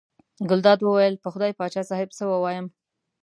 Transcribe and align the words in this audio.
ګلداد 0.49 0.79
وویل: 0.83 1.15
په 1.23 1.29
خدای 1.33 1.51
پاچا 1.59 1.81
صاحب 1.89 2.09
څه 2.17 2.23
ووایم. 2.27 2.65